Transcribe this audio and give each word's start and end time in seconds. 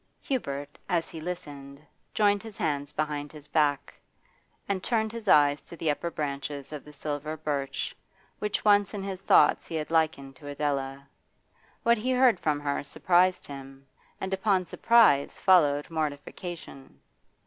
Hubert, 0.21 0.79
as 0.89 1.11
he 1.11 1.21
listened, 1.21 1.79
joined 2.15 2.41
his 2.41 2.57
hands 2.57 2.91
behind 2.91 3.31
his 3.31 3.47
back, 3.47 3.93
and 4.67 4.83
turned 4.83 5.11
his 5.11 5.27
eyes 5.27 5.61
to 5.67 5.77
the 5.77 5.91
upper 5.91 6.09
branches 6.09 6.71
of 6.73 6.83
the 6.83 6.91
silver 6.91 7.37
birch, 7.37 7.95
which 8.39 8.65
once 8.65 8.95
in 8.95 9.03
his 9.03 9.21
thoughts 9.21 9.67
he 9.67 9.75
had 9.75 9.91
likened 9.91 10.35
to 10.37 10.47
Adela. 10.47 11.07
What 11.83 11.99
he 11.99 12.13
heard 12.13 12.39
from 12.39 12.59
her 12.61 12.83
surprised 12.83 13.45
him, 13.45 13.85
and 14.19 14.33
upon 14.33 14.65
surprise 14.65 15.37
followed 15.37 15.87
mortification. 15.91 16.99